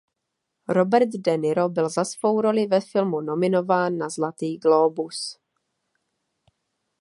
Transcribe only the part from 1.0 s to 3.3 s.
De Niro byl za svou roli ve filmu